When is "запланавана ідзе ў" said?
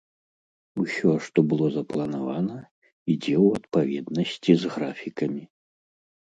1.75-3.47